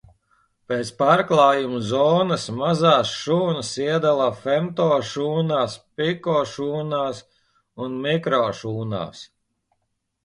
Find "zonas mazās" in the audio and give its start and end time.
1.89-3.11